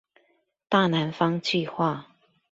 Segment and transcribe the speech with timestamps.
[0.67, 2.05] 大南方計畫